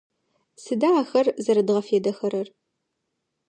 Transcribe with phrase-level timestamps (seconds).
[0.63, 2.47] Сыда ахэр зэрэдгъэфедэхэрэр?